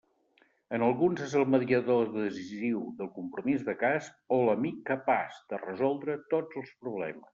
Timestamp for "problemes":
6.87-7.29